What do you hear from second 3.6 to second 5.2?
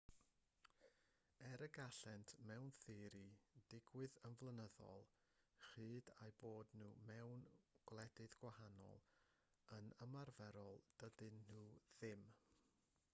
ddigwydd yn flynyddol